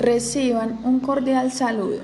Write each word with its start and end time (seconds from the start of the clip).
Reciban 0.00 0.80
un 0.82 1.00
cordial 1.00 1.52
saludo, 1.52 2.00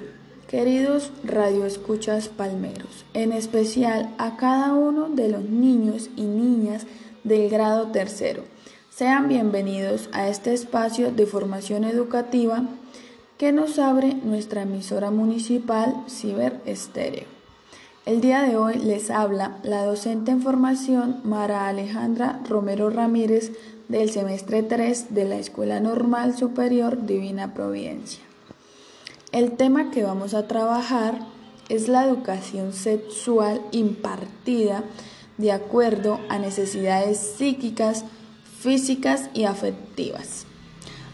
queridos 0.48 1.12
radioescuchas 1.24 2.28
palmeros, 2.28 3.06
en 3.14 3.32
especial 3.32 4.14
a 4.18 4.36
cada 4.36 4.74
uno 4.74 5.08
de 5.08 5.30
los 5.30 5.44
niños 5.48 6.10
y 6.14 6.24
niñas 6.24 6.86
del 7.24 7.48
grado 7.48 7.86
tercero. 7.92 8.42
Sean 8.90 9.28
bienvenidos 9.28 10.10
a 10.12 10.28
este 10.28 10.52
espacio 10.52 11.10
de 11.10 11.24
formación 11.24 11.84
educativa 11.84 12.64
que 13.38 13.50
nos 13.52 13.78
abre 13.78 14.12
nuestra 14.12 14.64
emisora 14.64 15.10
municipal 15.10 15.94
Ciber 16.06 16.60
Estéreo. 16.66 17.24
El 18.04 18.20
día 18.20 18.42
de 18.42 18.58
hoy 18.58 18.74
les 18.74 19.08
habla 19.08 19.56
la 19.62 19.86
docente 19.86 20.32
en 20.32 20.42
formación 20.42 21.22
Mara 21.24 21.66
Alejandra 21.66 22.40
Romero 22.46 22.90
Ramírez 22.90 23.52
del 23.88 24.10
semestre 24.10 24.62
3 24.62 25.14
de 25.14 25.24
la 25.24 25.36
Escuela 25.36 25.80
Normal 25.80 26.36
Superior 26.36 27.06
Divina 27.06 27.54
Providencia. 27.54 28.22
El 29.32 29.52
tema 29.52 29.90
que 29.90 30.02
vamos 30.02 30.34
a 30.34 30.48
trabajar 30.48 31.18
es 31.68 31.88
la 31.88 32.04
educación 32.04 32.72
sexual 32.72 33.60
impartida 33.72 34.82
de 35.38 35.52
acuerdo 35.52 36.20
a 36.28 36.38
necesidades 36.38 37.18
psíquicas, 37.18 38.04
físicas 38.60 39.30
y 39.34 39.44
afectivas. 39.44 40.46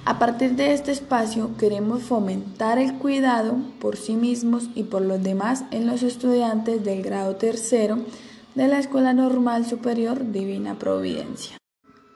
A 0.05 0.19
partir 0.19 0.57
de 0.57 0.73
este 0.73 0.91
espacio 0.91 1.57
queremos 1.59 2.03
fomentar 2.03 2.79
el 2.79 2.95
cuidado 2.95 3.57
por 3.81 3.97
sí 3.97 4.15
mismos 4.15 4.69
y 4.75 4.85
por 4.85 5.03
los 5.03 5.23
demás 5.23 5.65
en 5.71 5.87
los 5.87 6.03
estudiantes 6.03 6.85
del 6.85 7.03
grado 7.03 7.37
tercero 7.37 7.99
de 8.55 8.69
la 8.69 8.81
Escuela 8.81 9.13
Normal 9.13 9.65
Superior 9.65 10.33
Divina 10.33 10.79
Providencia, 10.79 11.57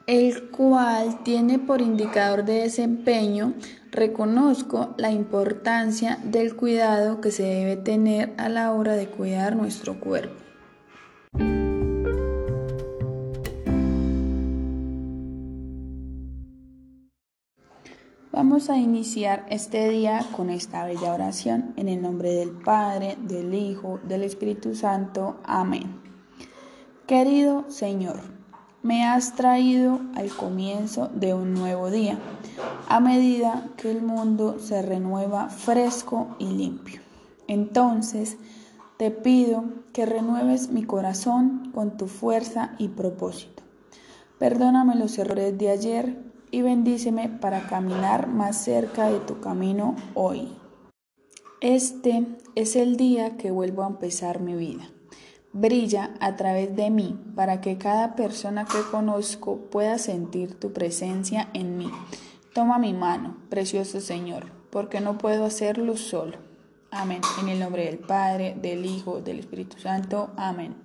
el 0.07 0.49
cual 0.51 1.21
tiene 1.23 1.59
por 1.59 1.81
indicador 1.81 2.45
de 2.45 2.61
desempeño 2.61 3.53
reconozco 3.91 4.95
la 4.97 5.11
importancia 5.11 6.17
del 6.23 6.55
cuidado 6.55 7.19
que 7.19 7.29
se 7.29 7.43
debe 7.43 7.75
tener 7.75 8.33
a 8.37 8.47
la 8.47 8.71
hora 8.71 8.95
de 8.95 9.07
cuidar 9.07 9.57
nuestro 9.57 9.99
cuerpo. 9.99 10.41
Vamos 18.31 18.69
a 18.69 18.77
iniciar 18.77 19.45
este 19.49 19.89
día 19.89 20.25
con 20.31 20.49
esta 20.49 20.85
bella 20.85 21.11
oración 21.11 21.73
en 21.75 21.89
el 21.89 22.01
nombre 22.01 22.31
del 22.31 22.51
Padre, 22.51 23.17
del 23.23 23.53
Hijo, 23.53 23.99
del 24.07 24.23
Espíritu 24.23 24.73
Santo. 24.73 25.41
Amén. 25.43 25.99
Querido 27.07 27.69
Señor, 27.69 28.36
me 28.83 29.05
has 29.05 29.35
traído 29.35 29.99
al 30.15 30.29
comienzo 30.29 31.09
de 31.13 31.33
un 31.33 31.53
nuevo 31.53 31.89
día, 31.89 32.19
a 32.87 32.99
medida 32.99 33.69
que 33.77 33.91
el 33.91 34.01
mundo 34.01 34.57
se 34.59 34.81
renueva 34.81 35.49
fresco 35.49 36.35
y 36.39 36.45
limpio. 36.45 37.01
Entonces, 37.47 38.37
te 38.97 39.11
pido 39.11 39.63
que 39.93 40.05
renueves 40.05 40.69
mi 40.69 40.83
corazón 40.83 41.71
con 41.73 41.97
tu 41.97 42.07
fuerza 42.07 42.75
y 42.77 42.89
propósito. 42.89 43.63
Perdóname 44.39 44.95
los 44.95 45.17
errores 45.17 45.57
de 45.57 45.69
ayer 45.69 46.17
y 46.51 46.61
bendíceme 46.61 47.29
para 47.29 47.67
caminar 47.67 48.27
más 48.27 48.57
cerca 48.57 49.09
de 49.09 49.19
tu 49.19 49.39
camino 49.39 49.95
hoy. 50.13 50.53
Este 51.61 52.25
es 52.55 52.75
el 52.75 52.97
día 52.97 53.37
que 53.37 53.51
vuelvo 53.51 53.83
a 53.83 53.87
empezar 53.87 54.39
mi 54.39 54.55
vida. 54.55 54.89
Brilla 55.59 56.11
a 56.19 56.35
través 56.35 56.75
de 56.75 56.91
mí 56.91 57.19
para 57.35 57.61
que 57.61 57.79
cada 57.79 58.15
persona 58.15 58.65
que 58.65 58.77
conozco 58.91 59.57
pueda 59.71 59.97
sentir 59.97 60.53
tu 60.59 60.71
presencia 60.71 61.49
en 61.55 61.79
mí. 61.79 61.89
Toma 62.53 62.77
mi 62.77 62.93
mano, 62.93 63.37
precioso 63.49 63.99
Señor, 63.99 64.51
porque 64.69 65.01
no 65.01 65.17
puedo 65.17 65.45
hacerlo 65.45 65.97
solo. 65.97 66.37
Amén. 66.91 67.21
En 67.41 67.49
el 67.49 67.59
nombre 67.59 67.85
del 67.85 67.97
Padre, 67.97 68.55
del 68.61 68.85
Hijo, 68.85 69.19
del 69.19 69.39
Espíritu 69.39 69.79
Santo. 69.79 70.29
Amén. 70.37 70.75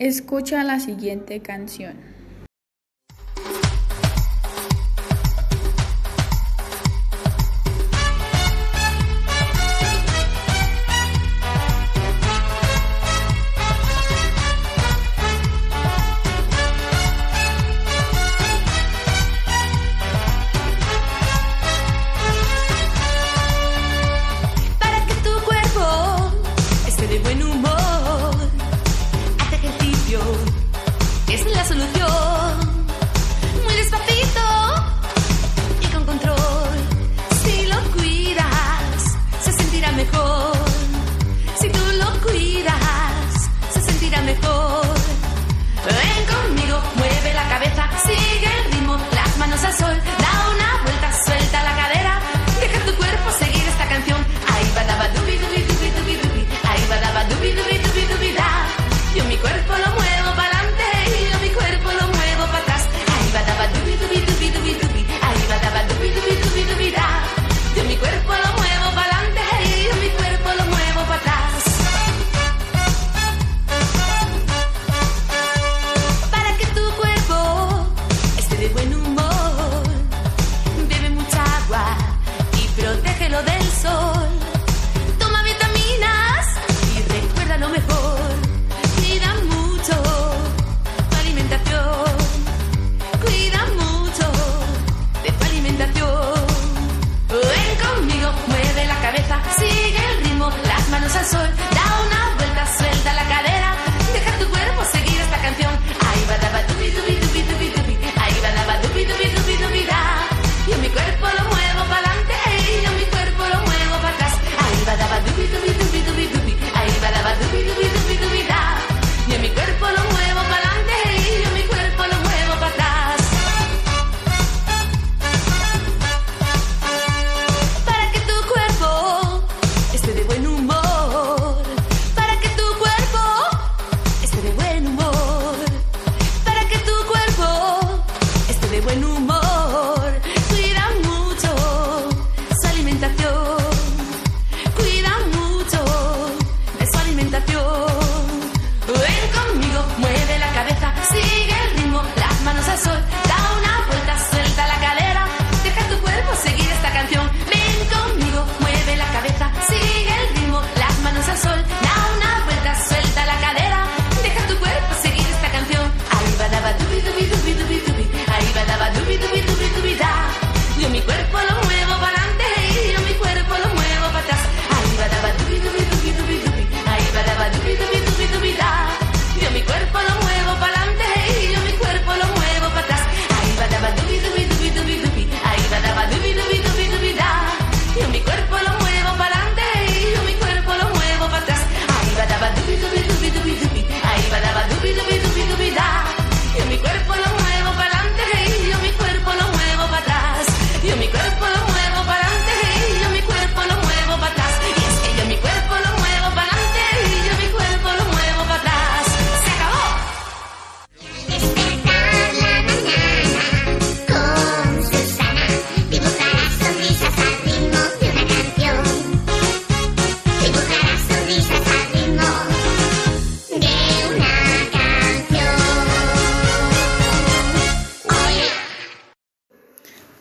Escucha 0.00 0.64
la 0.64 0.80
siguiente 0.80 1.42
canción. 1.42 2.19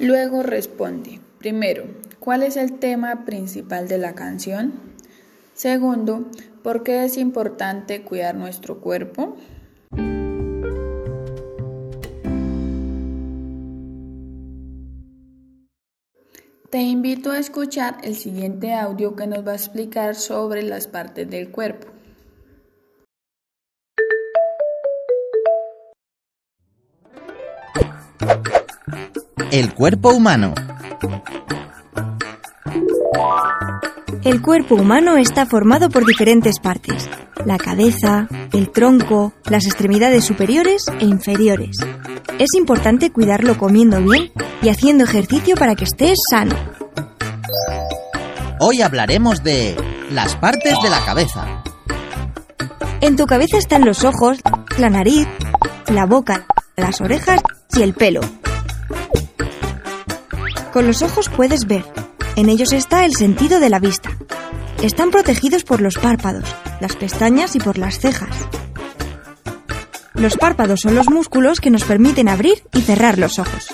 Luego 0.09 0.41
responde, 0.41 1.21
primero, 1.37 1.83
¿cuál 2.19 2.41
es 2.41 2.57
el 2.57 2.79
tema 2.79 3.25
principal 3.25 3.87
de 3.87 3.99
la 3.99 4.15
canción? 4.15 4.73
Segundo, 5.53 6.25
¿por 6.63 6.81
qué 6.81 7.03
es 7.05 7.15
importante 7.15 8.01
cuidar 8.01 8.33
nuestro 8.33 8.81
cuerpo? 8.81 9.37
Te 16.71 16.81
invito 16.81 17.29
a 17.29 17.37
escuchar 17.37 17.97
el 18.01 18.15
siguiente 18.15 18.73
audio 18.73 19.15
que 19.15 19.27
nos 19.27 19.45
va 19.45 19.51
a 19.51 19.57
explicar 19.57 20.15
sobre 20.15 20.63
las 20.63 20.87
partes 20.87 21.29
del 21.29 21.51
cuerpo. 21.51 21.87
El 29.51 29.73
cuerpo 29.73 30.11
humano. 30.11 30.53
El 34.23 34.43
cuerpo 34.43 34.75
humano 34.75 35.17
está 35.17 35.47
formado 35.47 35.89
por 35.89 36.05
diferentes 36.05 36.59
partes. 36.59 37.09
La 37.45 37.57
cabeza, 37.57 38.27
el 38.53 38.69
tronco, 38.69 39.33
las 39.49 39.65
extremidades 39.65 40.25
superiores 40.25 40.85
e 40.99 41.05
inferiores. 41.05 41.77
Es 42.37 42.49
importante 42.55 43.11
cuidarlo 43.11 43.57
comiendo 43.57 43.99
bien 44.01 44.31
y 44.61 44.69
haciendo 44.69 45.05
ejercicio 45.05 45.55
para 45.55 45.73
que 45.73 45.85
estés 45.85 46.19
sano. 46.29 46.55
Hoy 48.59 48.83
hablaremos 48.83 49.43
de 49.43 49.75
las 50.11 50.35
partes 50.35 50.75
de 50.83 50.89
la 50.91 51.03
cabeza. 51.05 51.63
En 53.01 53.15
tu 53.15 53.25
cabeza 53.25 53.57
están 53.57 53.83
los 53.83 54.03
ojos, 54.03 54.37
la 54.77 54.91
nariz, 54.91 55.27
la 55.87 56.05
boca, 56.05 56.45
las 56.77 57.01
orejas 57.01 57.41
y 57.75 57.81
el 57.81 57.93
pelo. 57.93 58.21
Con 60.71 60.85
los 60.85 61.01
ojos 61.01 61.29
puedes 61.29 61.65
ver. 61.65 61.83
En 62.35 62.47
ellos 62.47 62.73
está 62.73 63.03
el 63.05 63.15
sentido 63.15 63.59
de 63.59 63.69
la 63.69 63.79
vista. 63.79 64.11
Están 64.83 65.09
protegidos 65.09 65.63
por 65.63 65.81
los 65.81 65.95
párpados, 65.95 66.45
las 66.79 66.95
pestañas 66.95 67.55
y 67.55 67.59
por 67.59 67.77
las 67.77 67.99
cejas. 67.99 68.29
Los 70.13 70.37
párpados 70.37 70.81
son 70.81 70.95
los 70.95 71.09
músculos 71.09 71.59
que 71.59 71.71
nos 71.71 71.83
permiten 71.83 72.29
abrir 72.29 72.63
y 72.73 72.81
cerrar 72.81 73.17
los 73.17 73.39
ojos. 73.39 73.73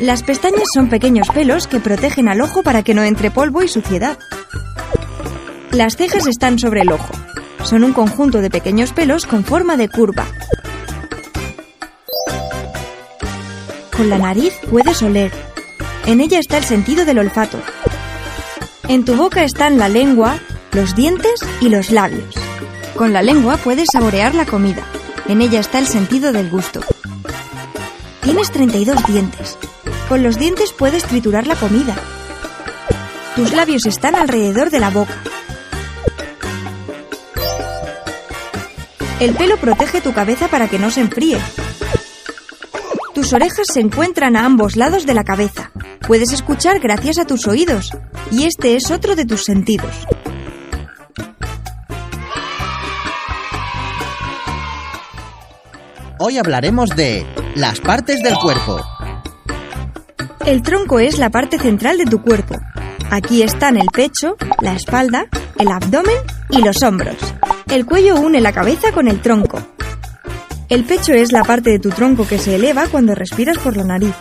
Las 0.00 0.22
pestañas 0.22 0.68
son 0.72 0.88
pequeños 0.88 1.28
pelos 1.28 1.66
que 1.66 1.80
protegen 1.80 2.28
al 2.28 2.40
ojo 2.40 2.62
para 2.62 2.82
que 2.82 2.94
no 2.94 3.02
entre 3.04 3.30
polvo 3.30 3.62
y 3.62 3.68
suciedad. 3.68 4.18
Las 5.70 5.96
cejas 5.96 6.26
están 6.26 6.58
sobre 6.58 6.82
el 6.82 6.92
ojo. 6.92 7.12
Son 7.62 7.84
un 7.84 7.92
conjunto 7.92 8.40
de 8.40 8.50
pequeños 8.50 8.92
pelos 8.92 9.26
con 9.26 9.44
forma 9.44 9.76
de 9.76 9.88
curva. 9.88 10.26
Con 13.96 14.08
la 14.08 14.18
nariz 14.18 14.54
puedes 14.70 15.02
oler. 15.02 15.55
En 16.06 16.20
ella 16.20 16.38
está 16.38 16.56
el 16.56 16.64
sentido 16.64 17.04
del 17.04 17.18
olfato. 17.18 17.60
En 18.88 19.04
tu 19.04 19.16
boca 19.16 19.42
están 19.42 19.76
la 19.76 19.88
lengua, 19.88 20.38
los 20.70 20.94
dientes 20.94 21.40
y 21.60 21.68
los 21.68 21.90
labios. 21.90 22.36
Con 22.94 23.12
la 23.12 23.22
lengua 23.22 23.56
puedes 23.56 23.88
saborear 23.92 24.32
la 24.36 24.46
comida. 24.46 24.84
En 25.26 25.42
ella 25.42 25.58
está 25.58 25.80
el 25.80 25.88
sentido 25.88 26.30
del 26.30 26.48
gusto. 26.48 26.80
Tienes 28.22 28.52
32 28.52 29.04
dientes. 29.08 29.58
Con 30.08 30.22
los 30.22 30.38
dientes 30.38 30.72
puedes 30.72 31.02
triturar 31.02 31.48
la 31.48 31.56
comida. 31.56 31.96
Tus 33.34 33.52
labios 33.52 33.84
están 33.86 34.14
alrededor 34.14 34.70
de 34.70 34.78
la 34.78 34.90
boca. 34.90 35.14
El 39.18 39.34
pelo 39.34 39.56
protege 39.56 40.00
tu 40.00 40.12
cabeza 40.12 40.46
para 40.46 40.68
que 40.68 40.78
no 40.78 40.92
se 40.92 41.00
enfríe. 41.00 41.40
Tus 43.26 43.32
orejas 43.32 43.66
se 43.72 43.80
encuentran 43.80 44.36
a 44.36 44.44
ambos 44.44 44.76
lados 44.76 45.04
de 45.04 45.12
la 45.12 45.24
cabeza. 45.24 45.72
Puedes 46.06 46.32
escuchar 46.32 46.78
gracias 46.78 47.18
a 47.18 47.24
tus 47.24 47.48
oídos. 47.48 47.90
Y 48.30 48.44
este 48.44 48.76
es 48.76 48.92
otro 48.92 49.16
de 49.16 49.26
tus 49.26 49.42
sentidos. 49.42 50.06
Hoy 56.20 56.38
hablaremos 56.38 56.90
de 56.90 57.26
las 57.56 57.80
partes 57.80 58.22
del 58.22 58.36
cuerpo. 58.36 58.80
El 60.44 60.62
tronco 60.62 61.00
es 61.00 61.18
la 61.18 61.30
parte 61.30 61.58
central 61.58 61.98
de 61.98 62.04
tu 62.04 62.22
cuerpo. 62.22 62.54
Aquí 63.10 63.42
están 63.42 63.76
el 63.76 63.88
pecho, 63.88 64.36
la 64.60 64.76
espalda, 64.76 65.26
el 65.58 65.66
abdomen 65.66 66.18
y 66.50 66.62
los 66.62 66.80
hombros. 66.84 67.16
El 67.68 67.86
cuello 67.86 68.20
une 68.20 68.40
la 68.40 68.52
cabeza 68.52 68.92
con 68.92 69.08
el 69.08 69.20
tronco. 69.20 69.75
El 70.68 70.82
pecho 70.84 71.12
es 71.12 71.30
la 71.30 71.44
parte 71.44 71.70
de 71.70 71.78
tu 71.78 71.90
tronco 71.90 72.26
que 72.26 72.38
se 72.38 72.56
eleva 72.56 72.88
cuando 72.88 73.14
respiras 73.14 73.56
por 73.58 73.76
la 73.76 73.84
nariz. 73.84 74.14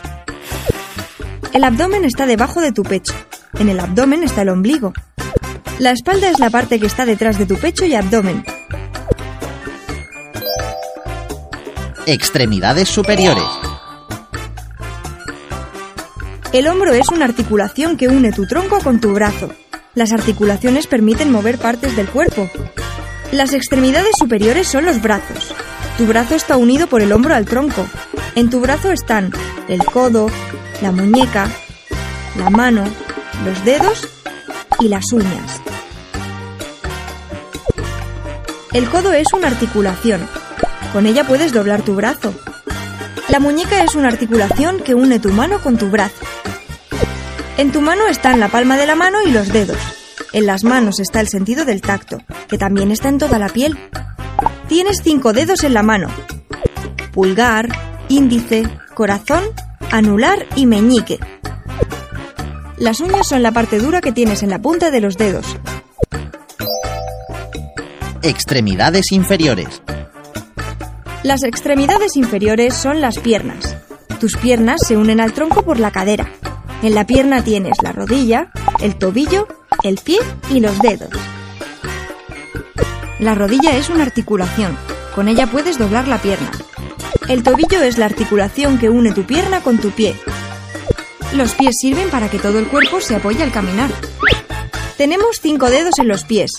El 1.54 1.64
abdomen 1.64 2.06
está 2.06 2.28
debajo 2.28 2.62
de 2.62 2.72
tu 2.72 2.84
pecho. 2.84 3.14
En 3.58 3.68
el 3.68 3.80
abdomen 3.80 4.24
está 4.24 4.44
el 4.44 4.50
ombligo. 4.50 4.94
La 5.80 5.90
espalda 5.90 6.30
es 6.30 6.38
la 6.38 6.52
parte 6.52 6.80
que 6.80 6.86
está 6.86 7.06
detrás 7.06 7.40
de 7.40 7.48
tu 7.48 7.56
pecho 7.56 7.86
y 7.86 7.96
abdomen. 7.96 8.46
Extremidades 12.06 12.90
superiores. 12.90 13.44
El 16.54 16.68
hombro 16.68 16.94
es 16.94 17.10
una 17.10 17.26
articulación 17.26 17.98
que 17.98 18.08
une 18.08 18.32
tu 18.32 18.46
tronco 18.46 18.80
con 18.82 19.02
tu 19.02 19.14
brazo. 19.14 19.50
Las 19.96 20.14
articulaciones 20.14 20.86
permiten 20.86 21.32
mover 21.32 21.58
partes 21.58 21.96
del 21.96 22.08
cuerpo. 22.08 22.48
Las 23.32 23.54
extremidades 23.54 24.14
superiores 24.20 24.68
son 24.68 24.86
los 24.86 25.02
brazos. 25.02 25.56
Tu 25.98 26.06
brazo 26.06 26.36
está 26.36 26.58
unido 26.58 26.88
por 26.88 27.02
el 27.02 27.14
hombro 27.14 27.34
al 27.34 27.46
tronco. 27.46 27.88
En 28.36 28.50
tu 28.50 28.60
brazo 28.60 28.92
están 28.92 29.32
el 29.70 29.84
codo, 29.86 30.28
la 30.82 30.92
muñeca, 30.92 31.48
la 32.38 32.50
mano, 32.50 32.84
los 33.46 33.64
dedos 33.64 34.10
y 34.82 34.90
las 34.90 35.14
uñas. 35.14 35.62
El 38.74 38.90
codo 38.90 39.14
es 39.14 39.32
una 39.32 39.48
articulación. 39.48 40.28
Con 40.92 41.06
ella 41.06 41.24
puedes 41.24 41.54
doblar 41.54 41.82
tu 41.82 41.96
brazo. 41.96 42.34
La 43.30 43.40
muñeca 43.40 43.82
es 43.82 43.96
una 43.96 44.10
articulación 44.10 44.82
que 44.82 44.96
une 44.96 45.20
tu 45.20 45.30
mano 45.30 45.62
con 45.62 45.78
tu 45.78 45.90
brazo. 45.90 46.26
En 47.58 47.72
tu 47.72 47.80
mano 47.80 48.08
están 48.08 48.42
la 48.42 48.50
palma 48.50 48.76
de 48.76 48.86
la 48.86 48.96
mano 48.96 49.22
y 49.26 49.32
los 49.32 49.48
dedos. 49.48 49.78
En 50.34 50.46
las 50.46 50.66
manos 50.66 51.00
está 51.00 51.22
el 51.22 51.30
sentido 51.30 51.64
del 51.64 51.82
tacto, 51.82 52.18
que 52.50 52.58
también 52.58 52.92
está 52.92 53.08
en 53.08 53.18
toda 53.18 53.40
la 53.40 53.48
piel. 53.48 53.78
Tienes 54.68 55.02
cinco 55.04 55.32
dedos 55.32 55.64
en 55.64 55.74
la 55.74 55.84
mano. 55.84 56.10
Pulgar, 57.14 57.70
índice, 58.10 58.64
corazón, 58.96 59.44
anular 59.92 60.48
y 60.56 60.66
meñique. 60.66 61.20
Las 62.78 63.00
uñas 63.00 63.28
son 63.28 63.44
la 63.44 63.52
parte 63.52 63.78
dura 63.78 64.02
que 64.02 64.12
tienes 64.12 64.42
en 64.42 64.50
la 64.50 64.60
punta 64.60 64.90
de 64.90 65.02
los 65.02 65.18
dedos. 65.18 65.58
Extremidades 68.24 69.12
inferiores. 69.12 69.84
Las 71.22 71.44
extremidades 71.44 72.16
inferiores 72.16 72.74
son 72.74 73.02
las 73.02 73.20
piernas. 73.20 73.78
Tus 74.20 74.36
piernas 74.36 74.82
se 74.86 74.98
unen 74.98 75.20
al 75.20 75.34
tronco 75.34 75.64
por 75.64 75.80
la 75.80 75.92
cadera. 75.92 76.28
En 76.82 76.96
la 76.96 77.06
pierna 77.06 77.44
tienes 77.44 77.78
la 77.84 77.92
rodilla, 77.92 78.52
el 78.80 78.96
tobillo, 78.96 79.48
el 79.84 79.98
pie 79.98 80.18
y 80.50 80.60
los 80.60 80.80
dedos. 80.80 81.10
La 83.20 83.34
rodilla 83.34 83.78
es 83.78 83.90
una 83.90 84.04
articulación. 84.04 84.78
Con 85.16 85.30
ella 85.30 85.48
puedes 85.48 85.78
doblar 85.78 86.08
la 86.08 86.18
pierna. 86.18 86.52
El 87.30 87.44
tobillo 87.44 87.82
es 87.82 87.98
la 87.98 88.06
articulación 88.06 88.78
que 88.78 88.90
une 88.90 89.14
tu 89.14 89.24
pierna 89.24 89.62
con 89.62 89.78
tu 89.78 89.92
pie. 89.92 90.16
Los 91.34 91.54
pies 91.56 91.76
sirven 91.80 92.10
para 92.10 92.30
que 92.30 92.40
todo 92.40 92.60
el 92.60 92.68
cuerpo 92.68 93.00
se 93.00 93.16
apoye 93.16 93.42
al 93.42 93.52
caminar. 93.52 93.90
Tenemos 94.98 95.40
cinco 95.42 95.70
dedos 95.70 95.98
en 96.00 96.08
los 96.08 96.26
pies, 96.26 96.52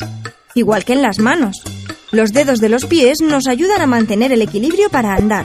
igual 0.55 0.85
que 0.85 0.95
en 0.95 1.03
las 1.03 1.19
manos. 1.19 1.63
Los 2.11 2.33
dedos 2.33 2.61
de 2.61 2.69
los 2.69 2.87
pies 2.87 3.21
nos 3.21 3.47
ayudan 3.49 3.83
a 3.83 3.87
mantener 3.87 4.33
el 4.33 4.43
equilibrio 4.43 4.89
para 4.89 5.15
andar. 5.15 5.45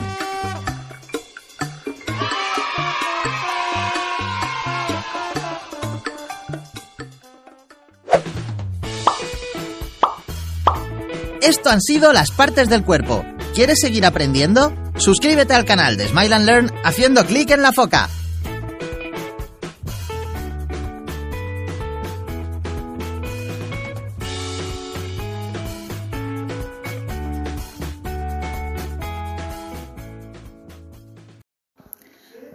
Esto 11.42 11.70
han 11.70 11.80
sido 11.80 12.12
las 12.12 12.30
partes 12.30 12.68
del 12.68 12.84
cuerpo. 12.84 13.24
¿Quieres 13.52 13.80
seguir 13.80 14.06
aprendiendo? 14.06 14.72
Suscríbete 14.96 15.54
al 15.54 15.64
canal 15.64 15.96
de 15.96 16.06
Smile 16.06 16.36
and 16.36 16.46
Learn 16.46 16.70
haciendo 16.84 17.26
clic 17.26 17.50
en 17.50 17.62
la 17.62 17.72
foca. 17.72 18.08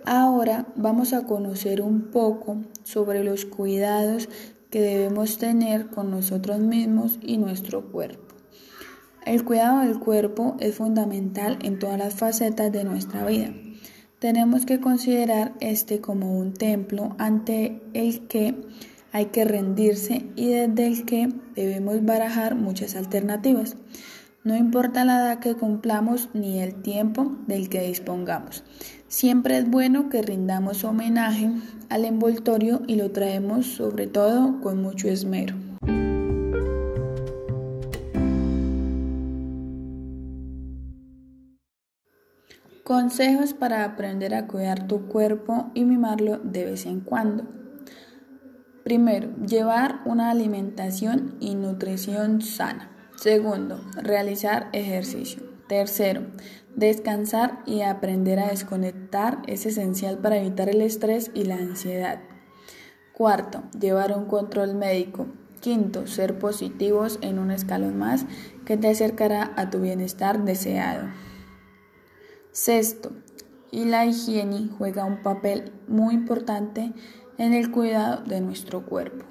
Ahora 0.06 0.66
vamos 0.78 1.12
a 1.12 1.26
conocer 1.26 1.82
un 1.82 2.04
poco 2.04 2.62
sobre 2.86 3.26
los 3.26 3.44
cuidados 3.44 4.30
que 4.72 4.80
debemos 4.80 5.38
tener 5.38 5.88
con 5.88 6.10
nosotros 6.10 6.60
mismos 6.60 7.20
y 7.22 7.36
nuestro 7.36 7.92
cuerpo. 7.92 8.27
El 9.28 9.44
cuidado 9.44 9.82
del 9.82 10.00
cuerpo 10.00 10.56
es 10.62 10.76
fundamental 10.76 11.60
en 11.62 11.80
todas 11.80 12.00
las 12.00 12.16
facetas 12.16 12.72
de 12.72 12.86
nuestra 12.86 13.26
vida. 13.26 13.50
tenemos 14.20 14.66
que 14.66 14.80
considerar 14.80 15.54
este 15.60 16.00
como 16.00 16.40
un 16.40 16.54
templo 16.54 17.14
ante 17.20 17.82
el 17.94 18.26
que 18.28 18.56
hay 19.12 19.26
que 19.26 19.44
rendirse 19.44 20.26
y 20.38 20.48
desde 20.48 20.88
el 20.88 21.06
que 21.06 21.30
debemos 21.56 22.06
barajar 22.06 22.56
muchas 22.56 22.96
alternativas. 22.96 23.76
No 24.46 24.56
importa 24.56 25.04
la 25.04 25.18
edad 25.18 25.40
que 25.40 25.56
cumplamos 25.56 26.30
ni 26.34 26.62
el 26.62 26.76
tiempo 26.76 27.36
del 27.48 27.68
que 27.68 27.82
dispongamos. 27.82 28.64
Siempre 29.10 29.58
es 29.58 29.70
bueno 29.70 30.08
que 30.08 30.22
rindamos 30.22 30.86
homenaje 30.86 31.52
al 31.90 32.06
envoltorio 32.06 32.82
y 32.88 32.96
lo 32.96 33.12
traemos 33.12 33.66
sobre 33.66 34.08
todo 34.08 34.62
con 34.62 34.82
mucho 34.82 35.10
esmero. 35.10 35.54
Consejos 42.88 43.54
para 43.54 43.84
aprender 43.84 44.34
a 44.34 44.48
cuidar 44.48 44.88
tu 44.88 45.08
cuerpo 45.10 45.72
y 45.74 45.84
mimarlo 45.84 46.38
de 46.38 46.64
vez 46.64 46.86
en 46.86 47.02
cuando. 47.02 47.44
Primero, 48.86 49.28
llevar 49.46 50.00
una 50.06 50.32
alimentación 50.32 51.36
y 51.42 51.56
nutrición 51.56 52.42
sana. 52.42 52.90
Segundo, 53.18 53.82
realizar 54.02 54.70
ejercicio. 54.72 55.44
Tercero, 55.68 56.28
descansar 56.78 57.60
y 57.66 57.82
aprender 57.82 58.40
a 58.40 58.52
desconectar 58.52 59.42
es 59.48 59.66
esencial 59.66 60.20
para 60.20 60.38
evitar 60.38 60.70
el 60.70 60.80
estrés 60.80 61.30
y 61.34 61.44
la 61.44 61.56
ansiedad. 61.56 62.22
Cuarto, 63.12 63.64
llevar 63.78 64.18
un 64.18 64.28
control 64.28 64.76
médico. 64.76 65.28
Quinto, 65.60 66.08
ser 66.08 66.40
positivos 66.40 67.20
en 67.22 67.38
un 67.38 67.52
escalón 67.52 67.98
más 67.98 68.26
que 68.64 68.78
te 68.78 68.88
acercará 68.88 69.52
a 69.58 69.70
tu 69.70 69.82
bienestar 69.82 70.46
deseado. 70.46 71.10
Sexto, 72.58 73.12
y 73.70 73.86
la 73.86 74.08
higiene 74.08 74.68
juega 74.80 75.06
un 75.06 75.22
papel 75.22 75.72
muy 75.88 76.16
importante 76.16 76.92
en 77.38 77.54
el 77.54 77.70
cuidado 77.70 78.24
de 78.24 78.42
nuestro 78.42 78.84
cuerpo. 78.84 79.26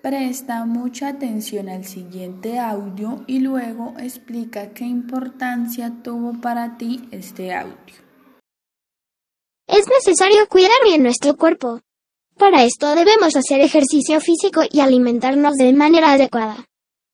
Presta 0.00 0.64
mucha 0.66 1.08
atención 1.08 1.68
al 1.68 1.84
siguiente 1.84 2.60
audio 2.60 3.24
y 3.26 3.40
luego 3.40 3.94
explica 3.98 4.72
qué 4.72 4.84
importancia 4.84 6.00
tuvo 6.04 6.40
para 6.40 6.78
ti 6.78 7.08
este 7.10 7.52
audio. 7.52 7.74
Es 9.66 9.84
necesario 9.88 10.46
cuidar 10.48 10.70
bien 10.84 11.02
nuestro 11.02 11.36
cuerpo. 11.36 11.80
Para 12.40 12.64
esto 12.64 12.94
debemos 12.94 13.36
hacer 13.36 13.60
ejercicio 13.60 14.18
físico 14.18 14.62
y 14.72 14.80
alimentarnos 14.80 15.56
de 15.56 15.74
manera 15.74 16.12
adecuada. 16.12 16.64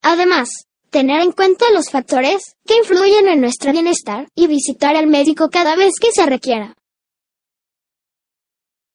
Además, 0.00 0.49
tener 0.90 1.21
en 1.21 1.33
cuenta 1.33 1.64
los 1.75 1.90
factores 1.90 2.54
que 2.64 2.76
influyen 2.76 3.26
en 3.26 3.40
nuestro 3.40 3.73
bienestar 3.73 4.28
y 4.37 4.47
visitar 4.47 4.95
al 4.95 5.09
médico 5.09 5.50
cada 5.50 5.75
vez 5.75 5.95
que 6.00 6.12
se 6.12 6.25
requiera. 6.26 6.76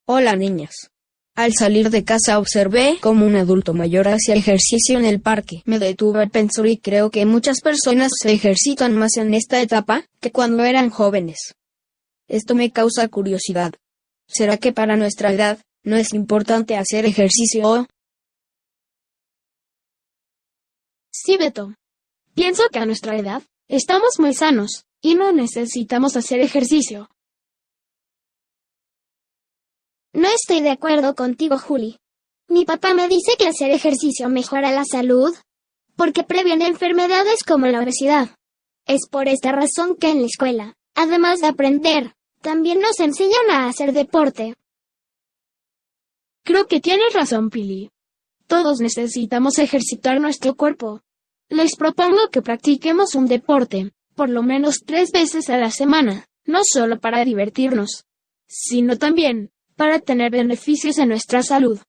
Hola 0.07 0.37
niñas. 0.37 0.73
Al 1.35 1.51
salir 1.51 1.89
de 1.89 2.05
casa 2.05 2.39
observé 2.39 2.97
cómo 3.01 3.25
un 3.25 3.35
adulto 3.35 3.73
mayor 3.73 4.07
hacía 4.07 4.35
ejercicio 4.35 4.97
en 4.97 5.03
el 5.03 5.19
parque. 5.19 5.63
Me 5.65 5.79
detuve 5.79 6.23
a 6.23 6.27
pensar 6.27 6.65
y 6.65 6.77
creo 6.77 7.09
que 7.09 7.25
muchas 7.25 7.59
personas 7.59 8.09
se 8.17 8.31
ejercitan 8.31 8.95
más 8.95 9.17
en 9.17 9.33
esta 9.33 9.61
etapa 9.61 10.05
que 10.21 10.31
cuando 10.31 10.63
eran 10.63 10.91
jóvenes. 10.91 11.55
Esto 12.29 12.55
me 12.55 12.71
causa 12.71 13.09
curiosidad. 13.09 13.73
¿Será 14.27 14.55
que 14.55 14.71
para 14.71 14.95
nuestra 14.95 15.33
edad 15.33 15.59
no 15.83 15.95
es 15.97 16.13
importante 16.13 16.77
hacer 16.77 17.05
ejercicio? 17.05 17.87
Sí, 21.11 21.37
Beto. 21.37 21.73
Pienso 22.33 22.63
que 22.71 22.79
a 22.79 22.85
nuestra 22.85 23.17
edad 23.17 23.43
estamos 23.67 24.19
muy 24.19 24.33
sanos 24.33 24.85
y 25.01 25.15
no 25.15 25.31
necesitamos 25.31 26.15
hacer 26.15 26.39
ejercicio. 26.39 27.09
No 30.13 30.27
estoy 30.27 30.61
de 30.61 30.71
acuerdo 30.71 31.15
contigo, 31.15 31.57
Juli. 31.57 31.97
Mi 32.47 32.65
papá 32.65 32.93
me 32.93 33.07
dice 33.07 33.33
que 33.39 33.47
hacer 33.47 33.71
ejercicio 33.71 34.29
mejora 34.29 34.71
la 34.71 34.83
salud, 34.83 35.33
porque 35.95 36.23
previene 36.23 36.67
enfermedades 36.67 37.43
como 37.47 37.67
la 37.67 37.81
obesidad. 37.81 38.29
Es 38.85 39.07
por 39.09 39.27
esta 39.27 39.51
razón 39.51 39.95
que 39.95 40.09
en 40.09 40.21
la 40.21 40.27
escuela, 40.27 40.75
además 40.95 41.39
de 41.39 41.47
aprender, 41.47 42.13
también 42.41 42.81
nos 42.81 42.99
enseñan 42.99 43.49
a 43.51 43.67
hacer 43.67 43.93
deporte. 43.93 44.55
Creo 46.43 46.67
que 46.67 46.79
tienes 46.79 47.13
razón, 47.13 47.49
Pili. 47.49 47.91
Todos 48.47 48.79
necesitamos 48.79 49.59
ejercitar 49.59 50.19
nuestro 50.19 50.55
cuerpo. 50.55 51.01
Les 51.49 51.75
propongo 51.75 52.29
que 52.31 52.41
practiquemos 52.41 53.15
un 53.15 53.27
deporte, 53.27 53.91
por 54.15 54.29
lo 54.29 54.43
menos 54.43 54.79
tres 54.85 55.11
veces 55.11 55.49
a 55.49 55.57
la 55.57 55.71
semana, 55.71 56.25
no 56.45 56.61
solo 56.63 56.99
para 56.99 57.23
divertirnos, 57.23 58.05
sino 58.47 58.97
también 58.97 59.51
para 59.75 59.99
tener 59.99 60.31
beneficios 60.31 60.97
en 60.97 61.09
nuestra 61.09 61.43
salud. 61.43 61.79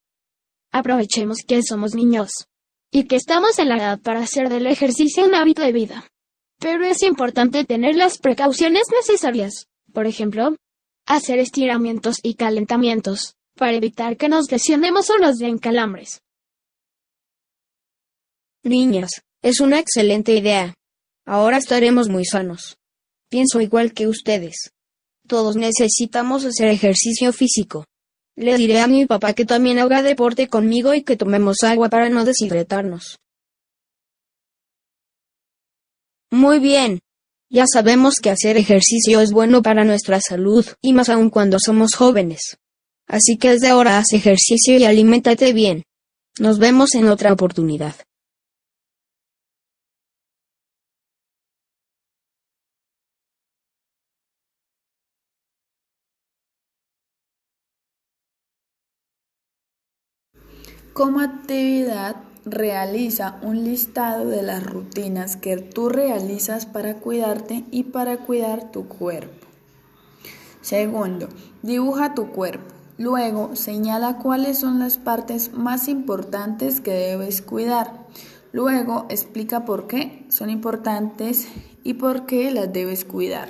Aprovechemos 0.70 1.38
que 1.46 1.62
somos 1.62 1.94
niños 1.94 2.30
y 2.90 3.04
que 3.04 3.16
estamos 3.16 3.58
en 3.58 3.68
la 3.68 3.76
edad 3.76 4.00
para 4.00 4.20
hacer 4.20 4.48
del 4.48 4.66
ejercicio 4.66 5.24
un 5.24 5.34
hábito 5.34 5.62
de 5.62 5.72
vida. 5.72 6.04
Pero 6.58 6.84
es 6.84 7.02
importante 7.02 7.64
tener 7.64 7.96
las 7.96 8.18
precauciones 8.18 8.84
necesarias. 8.94 9.66
Por 9.92 10.06
ejemplo, 10.06 10.56
hacer 11.06 11.38
estiramientos 11.38 12.16
y 12.22 12.34
calentamientos, 12.34 13.34
para 13.62 13.76
evitar 13.76 14.16
que 14.16 14.28
nos 14.28 14.50
lesionemos 14.50 15.08
o 15.10 15.18
nos 15.18 15.38
den 15.38 15.56
calambres. 15.56 16.20
Niñas, 18.64 19.22
es 19.40 19.60
una 19.60 19.78
excelente 19.78 20.34
idea. 20.34 20.74
Ahora 21.24 21.58
estaremos 21.58 22.08
muy 22.08 22.24
sanos. 22.24 22.76
Pienso 23.30 23.60
igual 23.60 23.92
que 23.92 24.08
ustedes. 24.08 24.72
Todos 25.28 25.54
necesitamos 25.54 26.44
hacer 26.44 26.70
ejercicio 26.70 27.32
físico. 27.32 27.84
Le 28.34 28.56
diré 28.56 28.80
a 28.80 28.88
mi 28.88 29.06
papá 29.06 29.32
que 29.32 29.44
también 29.44 29.78
haga 29.78 30.02
deporte 30.02 30.48
conmigo 30.48 30.92
y 30.92 31.04
que 31.04 31.16
tomemos 31.16 31.58
agua 31.62 31.88
para 31.88 32.08
no 32.08 32.24
deshidratarnos. 32.24 33.20
Muy 36.32 36.58
bien. 36.58 36.98
Ya 37.48 37.66
sabemos 37.72 38.14
que 38.20 38.30
hacer 38.30 38.56
ejercicio 38.56 39.20
es 39.20 39.30
bueno 39.30 39.62
para 39.62 39.84
nuestra 39.84 40.20
salud, 40.20 40.66
y 40.80 40.94
más 40.94 41.08
aún 41.08 41.30
cuando 41.30 41.58
somos 41.60 41.94
jóvenes. 41.94 42.56
Así 43.06 43.36
que 43.36 43.50
desde 43.50 43.68
ahora 43.68 43.98
haz 43.98 44.12
ejercicio 44.12 44.76
y 44.76 44.84
aliméntate 44.84 45.52
bien. 45.52 45.82
Nos 46.38 46.58
vemos 46.58 46.94
en 46.94 47.08
otra 47.08 47.32
oportunidad. 47.32 47.94
Como 60.92 61.20
actividad, 61.20 62.16
realiza 62.44 63.38
un 63.42 63.64
listado 63.64 64.26
de 64.28 64.42
las 64.42 64.62
rutinas 64.62 65.36
que 65.36 65.56
tú 65.56 65.88
realizas 65.88 66.66
para 66.66 66.96
cuidarte 66.96 67.64
y 67.70 67.84
para 67.84 68.18
cuidar 68.18 68.70
tu 68.72 68.88
cuerpo. 68.88 69.46
Segundo, 70.60 71.28
dibuja 71.62 72.14
tu 72.14 72.30
cuerpo. 72.30 72.81
Luego, 72.98 73.56
señala 73.56 74.18
cuáles 74.18 74.58
son 74.58 74.78
las 74.78 74.98
partes 74.98 75.52
más 75.54 75.88
importantes 75.88 76.80
que 76.80 76.92
debes 76.92 77.42
cuidar. 77.42 78.06
Luego, 78.52 79.06
explica 79.08 79.64
por 79.64 79.86
qué 79.86 80.26
son 80.28 80.50
importantes 80.50 81.48
y 81.82 81.94
por 81.94 82.26
qué 82.26 82.50
las 82.50 82.72
debes 82.72 83.04
cuidar. 83.04 83.48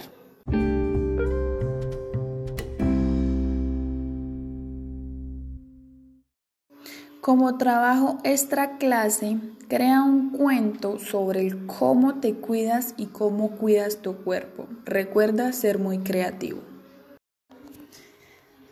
Como 7.21 7.57
trabajo 7.57 8.19
extra 8.25 8.79
clase, 8.79 9.39
crea 9.69 10.03
un 10.03 10.31
cuento 10.31 10.99
sobre 10.99 11.47
el 11.47 11.67
cómo 11.67 12.17
te 12.17 12.35
cuidas 12.35 12.95
y 12.97 13.07
cómo 13.07 13.53
cuidas 13.53 13.99
tu 13.99 14.17
cuerpo. 14.17 14.67
Recuerda 14.85 15.53
ser 15.53 15.79
muy 15.79 15.99
creativo. 15.99 16.72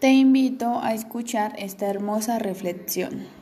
Te 0.00 0.12
invito 0.12 0.80
a 0.82 0.94
escuchar 0.94 1.52
esta 1.58 1.86
hermosa 1.86 2.38
reflexión. 2.38 3.39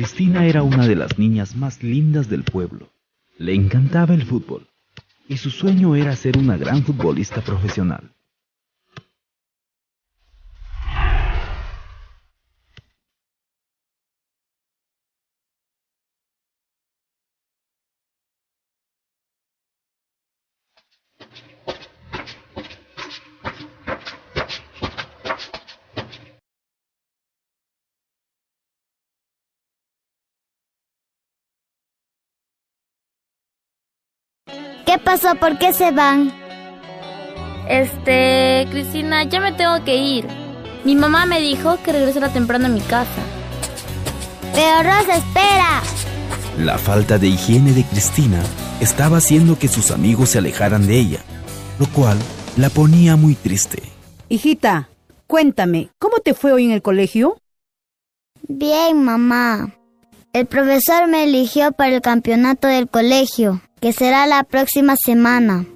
Cristina 0.00 0.46
era 0.46 0.62
una 0.62 0.88
de 0.88 0.96
las 0.96 1.18
niñas 1.18 1.54
más 1.54 1.82
lindas 1.82 2.30
del 2.30 2.42
pueblo. 2.42 2.88
Le 3.36 3.52
encantaba 3.52 4.14
el 4.14 4.24
fútbol 4.24 4.66
y 5.28 5.36
su 5.36 5.50
sueño 5.50 5.94
era 5.94 6.16
ser 6.16 6.38
una 6.38 6.56
gran 6.56 6.82
futbolista 6.84 7.42
profesional. 7.42 8.10
¿Qué 34.90 34.98
pasó? 34.98 35.36
¿Por 35.36 35.56
qué 35.56 35.72
se 35.72 35.92
van? 35.92 36.32
Este, 37.68 38.66
Cristina, 38.72 39.22
ya 39.22 39.38
me 39.38 39.52
tengo 39.52 39.84
que 39.84 39.94
ir. 39.94 40.26
Mi 40.84 40.96
mamá 40.96 41.26
me 41.26 41.40
dijo 41.40 41.80
que 41.84 41.92
regresara 41.92 42.32
temprano 42.32 42.66
a 42.66 42.70
mi 42.70 42.80
casa. 42.80 43.22
Pero 44.52 44.78
Rosa, 44.82 45.14
espera. 45.14 45.80
La 46.58 46.76
falta 46.76 47.18
de 47.18 47.28
higiene 47.28 47.72
de 47.72 47.84
Cristina 47.84 48.42
estaba 48.80 49.18
haciendo 49.18 49.56
que 49.56 49.68
sus 49.68 49.92
amigos 49.92 50.30
se 50.30 50.38
alejaran 50.38 50.88
de 50.88 50.98
ella, 50.98 51.20
lo 51.78 51.86
cual 51.86 52.18
la 52.56 52.68
ponía 52.68 53.14
muy 53.14 53.36
triste. 53.36 53.84
Hijita, 54.28 54.88
cuéntame, 55.28 55.90
¿cómo 56.00 56.18
te 56.18 56.34
fue 56.34 56.50
hoy 56.50 56.64
en 56.64 56.72
el 56.72 56.82
colegio? 56.82 57.40
Bien, 58.48 59.04
mamá. 59.04 59.72
El 60.32 60.46
profesor 60.46 61.06
me 61.06 61.22
eligió 61.22 61.70
para 61.70 61.94
el 61.94 62.00
campeonato 62.00 62.66
del 62.66 62.88
colegio, 62.88 63.62
que 63.80 63.92
será 63.92 64.26
la 64.26 64.44
próxima 64.44 64.94
semana. 64.96 65.66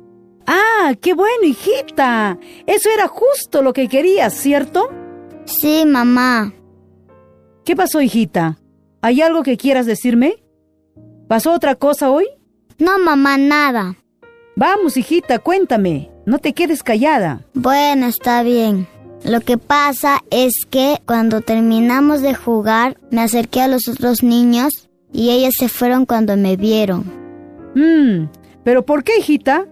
Ah, 0.47 0.95
qué 1.01 1.14
bueno, 1.14 1.45
hijita. 1.45 2.38
Eso 2.67 2.90
era 2.90 3.09
justo 3.09 3.62
lo 3.62 3.73
que 3.73 3.88
querías, 3.88 4.35
¿cierto? 4.35 4.90
Sí, 5.47 5.85
mamá. 5.87 6.53
¿Qué 7.64 7.75
pasó, 7.75 8.01
hijita? 8.01 8.59
¿Hay 9.01 9.23
algo 9.23 9.43
que 9.43 9.57
quieras 9.57 9.87
decirme? 9.87 10.43
¿Pasó 11.29 11.53
otra 11.53 11.75
cosa 11.75 12.11
hoy? 12.11 12.27
No, 12.79 12.99
mamá, 12.99 13.38
nada. 13.38 13.97
Vamos, 14.57 14.97
hijita, 14.97 15.38
cuéntame. 15.38 16.11
No 16.27 16.38
te 16.38 16.53
quedes 16.53 16.83
callada. 16.83 17.40
Bueno, 17.55 18.07
está 18.07 18.43
bien. 18.43 18.87
Lo 19.25 19.40
que 19.40 19.57
pasa 19.57 20.23
es 20.31 20.53
que 20.69 20.99
cuando 21.07 21.40
terminamos 21.40 22.21
de 22.21 22.35
jugar, 22.35 22.99
me 23.11 23.23
acerqué 23.23 23.62
a 23.62 23.69
los 23.69 23.88
otros 23.88 24.23
niños 24.23 24.90
y 25.12 25.31
ellos 25.31 25.55
se 25.59 25.69
fueron 25.69 26.05
cuando 26.05 26.37
me 26.37 26.57
vieron. 26.57 27.23
Mmm, 27.74 28.26
¿pero 28.64 28.84
por 28.84 29.04
qué, 29.04 29.18
hijita? 29.18 29.66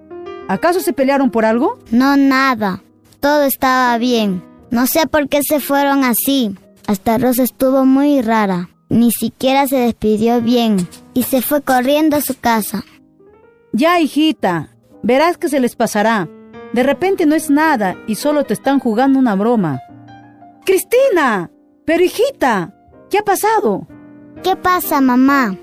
¿Acaso 0.48 0.80
se 0.80 0.92
pelearon 0.92 1.30
por 1.30 1.44
algo? 1.44 1.78
No, 1.90 2.16
nada. 2.16 2.82
Todo 3.20 3.42
estaba 3.44 3.96
bien. 3.98 4.42
No 4.70 4.86
sé 4.86 5.06
por 5.06 5.28
qué 5.28 5.42
se 5.42 5.60
fueron 5.60 6.04
así. 6.04 6.56
Hasta 6.86 7.18
Rosa 7.18 7.42
estuvo 7.42 7.84
muy 7.84 8.20
rara. 8.22 8.68
Ni 8.88 9.10
siquiera 9.10 9.66
se 9.66 9.76
despidió 9.76 10.40
bien 10.42 10.88
y 11.14 11.22
se 11.22 11.40
fue 11.40 11.62
corriendo 11.62 12.16
a 12.16 12.20
su 12.20 12.38
casa. 12.38 12.84
Ya, 13.72 14.00
hijita, 14.00 14.68
verás 15.02 15.38
que 15.38 15.48
se 15.48 15.60
les 15.60 15.76
pasará. 15.76 16.28
De 16.74 16.82
repente 16.82 17.24
no 17.24 17.34
es 17.34 17.48
nada 17.48 17.96
y 18.06 18.16
solo 18.16 18.44
te 18.44 18.54
están 18.54 18.80
jugando 18.80 19.18
una 19.18 19.34
broma. 19.34 19.80
Cristina, 20.64 21.50
pero 21.86 22.04
hijita, 22.04 22.74
¿qué 23.10 23.18
ha 23.18 23.22
pasado? 23.22 23.86
¿Qué 24.42 24.56
pasa, 24.56 25.00
mamá? 25.00 25.56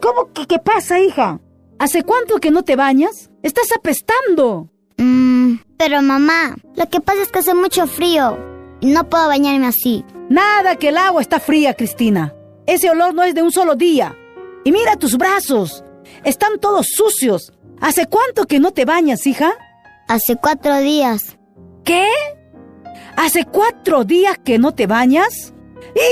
¿Cómo 0.00 0.32
que 0.32 0.46
qué 0.46 0.58
pasa, 0.58 1.00
hija? 1.00 1.40
¿Hace 1.78 2.02
cuánto 2.02 2.38
que 2.38 2.50
no 2.50 2.62
te 2.62 2.74
bañas? 2.74 3.30
Estás 3.42 3.68
apestando. 3.76 4.70
Mmm, 4.96 5.56
pero 5.76 6.00
mamá, 6.00 6.56
lo 6.74 6.88
que 6.88 7.00
pasa 7.00 7.22
es 7.22 7.28
que 7.28 7.40
hace 7.40 7.54
mucho 7.54 7.86
frío 7.86 8.38
y 8.80 8.86
no 8.86 9.08
puedo 9.08 9.28
bañarme 9.28 9.66
así. 9.66 10.04
Nada, 10.30 10.76
que 10.76 10.88
el 10.88 10.96
agua 10.96 11.20
está 11.20 11.38
fría, 11.38 11.74
Cristina. 11.74 12.34
Ese 12.66 12.90
olor 12.90 13.14
no 13.14 13.22
es 13.22 13.34
de 13.34 13.42
un 13.42 13.52
solo 13.52 13.76
día. 13.76 14.16
Y 14.64 14.72
mira 14.72 14.96
tus 14.96 15.16
brazos. 15.18 15.84
Están 16.24 16.58
todos 16.58 16.86
sucios. 16.94 17.52
¿Hace 17.80 18.06
cuánto 18.06 18.46
que 18.46 18.58
no 18.58 18.72
te 18.72 18.84
bañas, 18.84 19.26
hija? 19.26 19.52
Hace 20.08 20.36
cuatro 20.36 20.78
días. 20.78 21.36
¿Qué? 21.84 22.08
¿Hace 23.16 23.44
cuatro 23.44 24.04
días 24.04 24.38
que 24.42 24.58
no 24.58 24.74
te 24.74 24.86
bañas? 24.86 25.52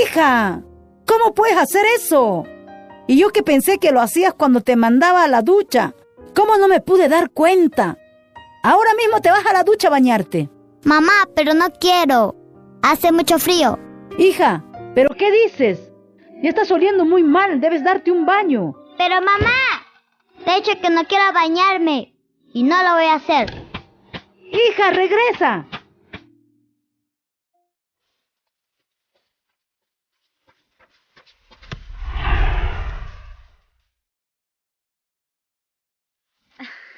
Hija, 0.03 0.63
¿cómo 1.05 1.33
puedes 1.33 1.57
hacer 1.57 1.85
eso? 1.97 2.45
Y 3.07 3.17
yo 3.17 3.29
que 3.29 3.43
pensé 3.43 3.77
que 3.77 3.91
lo 3.91 4.01
hacías 4.01 4.33
cuando 4.33 4.61
te 4.61 4.75
mandaba 4.75 5.23
a 5.23 5.27
la 5.27 5.41
ducha. 5.41 5.93
¿Cómo 6.35 6.57
no 6.57 6.67
me 6.67 6.81
pude 6.81 7.07
dar 7.07 7.29
cuenta? 7.29 7.97
Ahora 8.63 8.93
mismo 8.95 9.21
te 9.21 9.29
vas 9.29 9.45
a 9.45 9.53
la 9.53 9.63
ducha 9.63 9.87
a 9.87 9.91
bañarte. 9.91 10.49
Mamá, 10.83 11.29
pero 11.35 11.53
no 11.53 11.67
quiero. 11.79 12.35
Hace 12.81 13.11
mucho 13.11 13.37
frío. 13.39 13.79
Hija, 14.17 14.63
¿pero 14.93 15.09
qué 15.15 15.31
dices? 15.31 15.91
Ya 16.41 16.49
estás 16.49 16.71
oliendo 16.71 17.05
muy 17.05 17.23
mal, 17.23 17.61
debes 17.61 17.83
darte 17.83 18.11
un 18.11 18.25
baño. 18.25 18.75
Pero 18.97 19.15
mamá, 19.15 19.85
te 20.43 20.51
he 20.51 20.55
dicho 20.61 20.79
que 20.81 20.89
no 20.89 21.05
quiero 21.05 21.31
bañarme 21.33 22.13
y 22.53 22.63
no 22.63 22.81
lo 22.83 22.93
voy 22.93 23.05
a 23.05 23.15
hacer. 23.15 23.53
Hija, 24.51 24.91
regresa. 24.91 25.65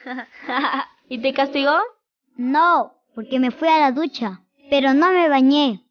¿Y 1.10 1.20
te 1.22 1.34
castigó? 1.34 1.78
No, 2.36 2.94
porque 3.16 3.40
me 3.40 3.52
fui 3.52 3.68
a 3.68 3.80
la 3.80 3.92
ducha, 3.92 4.42
pero 4.70 4.94
no 4.94 5.12
me 5.12 5.30
bañé. 5.30 5.84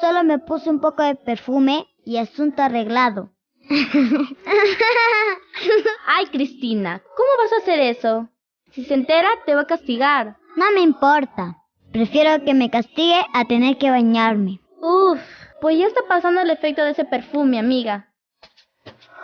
Solo 0.00 0.24
me 0.24 0.38
puse 0.38 0.70
un 0.70 0.80
poco 0.80 1.02
de 1.02 1.14
perfume 1.14 1.86
y 2.04 2.18
asunto 2.18 2.62
arreglado. 2.62 3.30
Ay, 6.06 6.26
Cristina, 6.26 7.02
¿cómo 7.16 7.28
vas 7.42 7.52
a 7.52 7.56
hacer 7.58 7.80
eso? 7.80 8.28
Si 8.72 8.84
se 8.84 8.94
entera, 8.94 9.28
te 9.44 9.54
va 9.54 9.62
a 9.62 9.66
castigar. 9.66 10.36
No 10.56 10.70
me 10.72 10.80
importa. 10.80 11.56
Prefiero 11.92 12.44
que 12.44 12.54
me 12.54 12.70
castigue 12.70 13.20
a 13.32 13.44
tener 13.46 13.78
que 13.78 13.90
bañarme. 13.90 14.60
Uf, 14.80 15.20
pues 15.60 15.78
ya 15.78 15.86
está 15.86 16.02
pasando 16.08 16.40
el 16.42 16.50
efecto 16.50 16.84
de 16.84 16.90
ese 16.90 17.04
perfume, 17.04 17.58
amiga. 17.58 18.12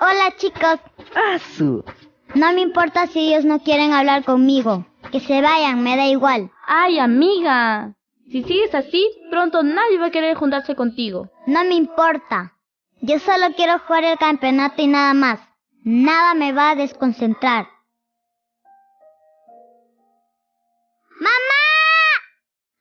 Hola, 0.01 0.35
chicos. 0.37 0.81
¡Asu! 1.15 1.85
No 2.35 2.53
me 2.55 2.63
importa 2.63 3.07
si 3.07 3.19
ellos 3.19 3.45
no 3.45 3.61
quieren 3.61 3.93
hablar 3.93 4.25
conmigo. 4.25 4.87
Que 5.11 5.21
se 5.21 5.43
vayan, 5.43 5.83
me 5.83 5.97
da 5.97 6.07
igual. 6.07 6.51
Ay, 6.67 6.99
amiga. 6.99 7.95
Si 8.31 8.43
sigues 8.45 8.75
así, 8.75 9.07
pronto 9.31 9.63
nadie 9.63 9.99
va 9.99 10.07
a 10.07 10.11
querer 10.11 10.35
juntarse 10.37 10.75
contigo. 10.75 11.31
No 11.47 11.63
me 11.65 11.75
importa. 11.75 12.55
Yo 13.03 13.19
solo 13.19 13.55
quiero 13.55 13.79
jugar 13.81 14.05
el 14.05 14.17
campeonato 14.17 14.81
y 14.81 14.87
nada 14.87 15.13
más. 15.13 15.41
Nada 15.85 16.33
me 16.35 16.53
va 16.53 16.71
a 16.71 16.75
desconcentrar. 16.75 17.67
¡Mamá! 21.21 21.63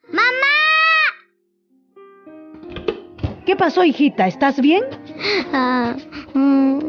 ¡Mamá! 0.07 0.55
¿Qué 3.45 3.55
pasó, 3.57 3.83
hijita? 3.83 4.27
¿Estás 4.27 4.61
bien? 4.61 4.83
Ah, 5.53 5.95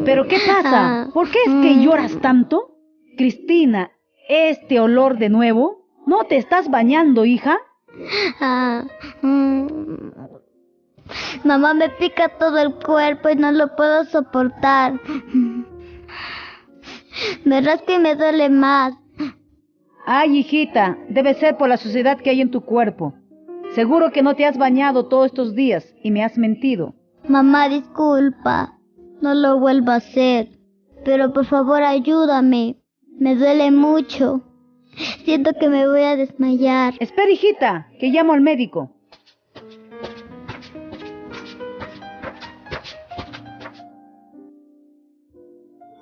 ¿Pero 0.04 0.26
qué 0.26 0.38
pasa? 0.46 1.10
¿Por 1.12 1.30
qué 1.30 1.38
es 1.46 1.52
que 1.62 1.82
lloras 1.82 2.16
tanto? 2.20 2.76
Cristina, 3.16 3.90
¿este 4.28 4.80
olor 4.80 5.18
de 5.18 5.28
nuevo? 5.28 5.86
¿No 6.06 6.24
te 6.24 6.36
estás 6.36 6.70
bañando, 6.70 7.24
hija? 7.24 7.58
ah, 8.40 8.84
mm. 9.22 9.66
Mamá 11.44 11.74
me 11.74 11.90
pica 11.90 12.28
todo 12.38 12.58
el 12.58 12.74
cuerpo 12.74 13.28
y 13.28 13.36
no 13.36 13.52
lo 13.52 13.74
puedo 13.76 14.04
soportar. 14.04 15.00
Me 17.44 17.60
rasca 17.60 17.94
y 17.94 17.98
me 17.98 18.14
duele 18.16 18.48
más. 18.48 18.94
Ay, 20.06 20.38
hijita, 20.38 20.98
debe 21.08 21.34
ser 21.34 21.56
por 21.56 21.68
la 21.68 21.76
suciedad 21.76 22.18
que 22.18 22.30
hay 22.30 22.40
en 22.40 22.50
tu 22.50 22.62
cuerpo. 22.62 23.14
Seguro 23.74 24.10
que 24.12 24.22
no 24.22 24.34
te 24.34 24.46
has 24.46 24.58
bañado 24.58 25.06
todos 25.06 25.26
estos 25.26 25.54
días 25.54 25.94
y 26.02 26.10
me 26.10 26.24
has 26.24 26.36
mentido. 26.38 26.94
Mamá, 27.28 27.68
disculpa. 27.68 28.78
No 29.22 29.34
lo 29.34 29.58
vuelvo 29.58 29.92
a 29.92 29.96
hacer. 29.96 30.48
Pero 31.04 31.32
por 31.32 31.46
favor 31.46 31.82
ayúdame. 31.82 32.76
Me 33.18 33.36
duele 33.36 33.70
mucho. 33.70 34.42
Siento 35.24 35.52
que 35.58 35.68
me 35.68 35.88
voy 35.88 36.02
a 36.02 36.16
desmayar. 36.16 36.94
Espera, 36.98 37.30
hijita, 37.30 37.88
que 37.98 38.08
llamo 38.08 38.32
al 38.32 38.40
médico. 38.40 38.90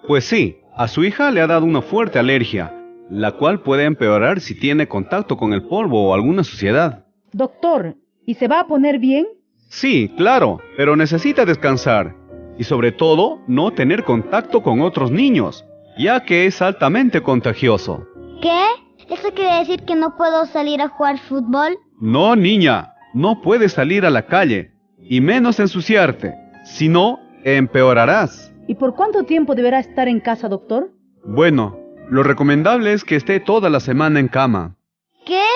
Pues 0.06 0.24
sí, 0.24 0.56
a 0.74 0.88
su 0.88 1.04
hija 1.04 1.30
le 1.30 1.40
ha 1.40 1.46
dado 1.46 1.66
una 1.66 1.82
fuerte 1.82 2.18
alergia, 2.18 2.74
la 3.10 3.32
cual 3.32 3.60
puede 3.62 3.84
empeorar 3.84 4.40
si 4.40 4.58
tiene 4.58 4.88
contacto 4.88 5.36
con 5.36 5.52
el 5.52 5.64
polvo 5.68 6.08
o 6.08 6.14
alguna 6.14 6.42
suciedad. 6.42 7.04
Doctor, 7.32 7.96
¿y 8.26 8.34
se 8.34 8.48
va 8.48 8.60
a 8.60 8.66
poner 8.66 8.98
bien? 8.98 9.26
Sí, 9.68 10.10
claro, 10.16 10.58
pero 10.76 10.96
necesita 10.96 11.44
descansar. 11.44 12.19
Y 12.60 12.64
sobre 12.64 12.92
todo 12.92 13.40
no 13.46 13.70
tener 13.70 14.04
contacto 14.04 14.62
con 14.62 14.82
otros 14.82 15.10
niños, 15.10 15.64
ya 15.96 16.26
que 16.26 16.44
es 16.44 16.60
altamente 16.60 17.22
contagioso. 17.22 18.06
¿Qué? 18.42 18.62
¿Eso 19.08 19.32
quiere 19.34 19.60
decir 19.60 19.86
que 19.86 19.94
no 19.94 20.14
puedo 20.14 20.44
salir 20.44 20.82
a 20.82 20.88
jugar 20.88 21.18
fútbol? 21.18 21.78
No, 21.98 22.36
niña, 22.36 22.92
no 23.14 23.40
puedes 23.40 23.72
salir 23.72 24.04
a 24.04 24.10
la 24.10 24.26
calle, 24.26 24.72
y 24.98 25.22
menos 25.22 25.58
ensuciarte, 25.58 26.34
si 26.66 26.90
no, 26.90 27.18
empeorarás. 27.44 28.52
¿Y 28.68 28.74
por 28.74 28.94
cuánto 28.94 29.24
tiempo 29.24 29.54
deberá 29.54 29.78
estar 29.78 30.06
en 30.06 30.20
casa, 30.20 30.46
doctor? 30.46 30.92
Bueno, 31.24 31.78
lo 32.10 32.22
recomendable 32.22 32.92
es 32.92 33.04
que 33.04 33.16
esté 33.16 33.40
toda 33.40 33.70
la 33.70 33.80
semana 33.80 34.20
en 34.20 34.28
cama. 34.28 34.76
¿Qué? 35.24 35.46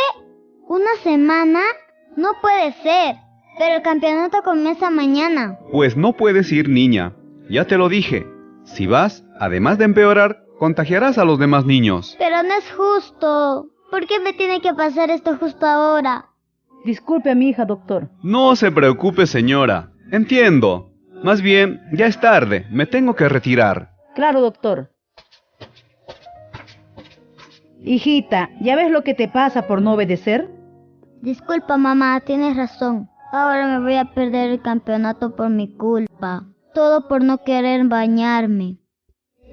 ¿Una 0.68 0.96
semana? 1.02 1.60
No 2.16 2.30
puede 2.40 2.72
ser. 2.82 3.16
Pero 3.58 3.76
el 3.76 3.82
campeonato 3.82 4.42
comienza 4.42 4.90
mañana. 4.90 5.58
Pues 5.70 5.96
no 5.96 6.12
puedes 6.12 6.50
ir, 6.52 6.68
niña. 6.68 7.12
Ya 7.48 7.66
te 7.66 7.76
lo 7.76 7.88
dije. 7.88 8.26
Si 8.64 8.86
vas, 8.86 9.24
además 9.38 9.78
de 9.78 9.84
empeorar, 9.84 10.44
contagiarás 10.58 11.18
a 11.18 11.24
los 11.24 11.38
demás 11.38 11.64
niños. 11.64 12.16
Pero 12.18 12.42
no 12.42 12.54
es 12.54 12.70
justo. 12.72 13.68
¿Por 13.90 14.06
qué 14.06 14.18
me 14.18 14.32
tiene 14.32 14.60
que 14.60 14.74
pasar 14.74 15.10
esto 15.10 15.36
justo 15.36 15.66
ahora? 15.66 16.26
Disculpe 16.84 17.30
a 17.30 17.34
mi 17.34 17.48
hija, 17.50 17.64
doctor. 17.64 18.08
No 18.22 18.56
se 18.56 18.72
preocupe, 18.72 19.26
señora. 19.26 19.90
Entiendo. 20.10 20.90
Más 21.22 21.40
bien, 21.40 21.80
ya 21.92 22.06
es 22.06 22.20
tarde. 22.20 22.66
Me 22.70 22.86
tengo 22.86 23.14
que 23.14 23.28
retirar. 23.28 23.90
Claro, 24.14 24.40
doctor. 24.40 24.90
Hijita, 27.82 28.50
¿ya 28.60 28.76
ves 28.76 28.90
lo 28.90 29.04
que 29.04 29.14
te 29.14 29.28
pasa 29.28 29.66
por 29.66 29.82
no 29.82 29.92
obedecer? 29.92 30.48
Disculpa, 31.20 31.76
mamá, 31.76 32.20
tienes 32.20 32.56
razón. 32.56 33.08
Ahora 33.36 33.66
me 33.66 33.80
voy 33.80 33.96
a 33.96 34.14
perder 34.14 34.50
el 34.50 34.62
campeonato 34.62 35.34
por 35.34 35.50
mi 35.50 35.76
culpa. 35.76 36.46
Todo 36.72 37.08
por 37.08 37.24
no 37.24 37.42
querer 37.42 37.84
bañarme. 37.88 38.78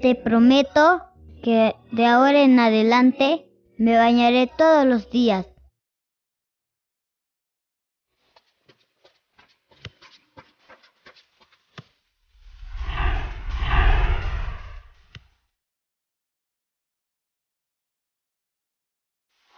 Te 0.00 0.14
prometo 0.14 1.02
que 1.42 1.74
de 1.90 2.06
ahora 2.06 2.42
en 2.42 2.60
adelante 2.60 3.44
me 3.78 3.96
bañaré 3.96 4.48
todos 4.56 4.86
los 4.86 5.10
días. 5.10 5.48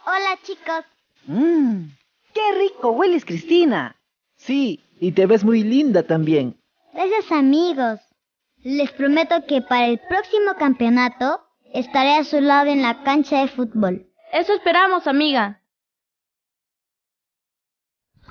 Hola 0.03 0.39
chicos. 0.41 0.83
Mmm, 1.27 1.91
qué 2.33 2.41
rico 2.57 2.89
hueles, 2.89 3.23
Cristina. 3.23 3.95
Sí, 4.37 4.83
y 4.99 5.11
te 5.11 5.25
ves 5.25 5.43
muy 5.43 5.63
linda 5.63 6.03
también. 6.03 6.57
Gracias 6.93 7.31
amigos. 7.31 7.99
Les 8.63 8.91
prometo 8.91 9.45
que 9.47 9.61
para 9.61 9.87
el 9.87 9.99
próximo 10.09 10.55
campeonato 10.57 11.41
estaré 11.73 12.15
a 12.15 12.23
su 12.23 12.41
lado 12.41 12.71
en 12.71 12.81
la 12.81 13.03
cancha 13.03 13.41
de 13.41 13.47
fútbol. 13.47 14.07
Eso 14.33 14.53
esperamos, 14.53 15.07
amiga. 15.07 15.61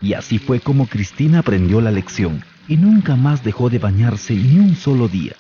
Y 0.01 0.15
así 0.15 0.39
fue 0.39 0.61
como 0.61 0.87
Cristina 0.87 1.41
aprendió 1.41 1.81
la 1.81 1.91
lección 1.91 2.43
y 2.69 2.77
nunca 2.77 3.17
más 3.17 3.45
dejó 3.45 3.71
de 3.71 3.79
bañarse 3.79 4.35
ni 4.35 4.59
un 4.59 4.75
solo 4.75 5.09
día. 5.09 5.35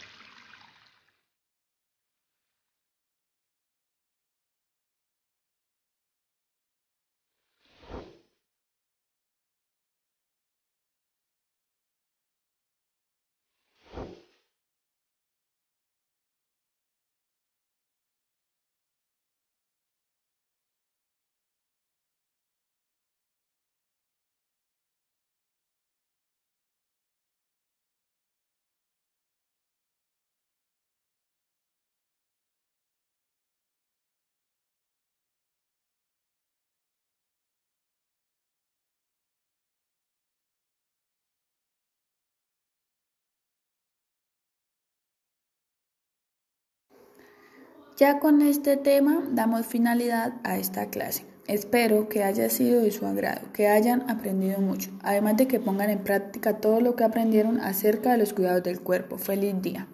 Ya 47.96 48.18
con 48.18 48.42
este 48.42 48.76
tema 48.76 49.22
damos 49.30 49.66
finalidad 49.66 50.32
a 50.42 50.58
esta 50.58 50.86
clase. 50.86 51.26
Espero 51.46 52.08
que 52.08 52.24
haya 52.24 52.50
sido 52.50 52.82
de 52.82 52.90
su 52.90 53.06
agrado, 53.06 53.52
que 53.52 53.68
hayan 53.68 54.10
aprendido 54.10 54.58
mucho, 54.60 54.90
además 55.00 55.36
de 55.36 55.46
que 55.46 55.60
pongan 55.60 55.90
en 55.90 56.02
práctica 56.02 56.58
todo 56.58 56.80
lo 56.80 56.96
que 56.96 57.04
aprendieron 57.04 57.60
acerca 57.60 58.10
de 58.10 58.18
los 58.18 58.32
cuidados 58.32 58.64
del 58.64 58.80
cuerpo. 58.80 59.16
Feliz 59.16 59.54
día. 59.62 59.86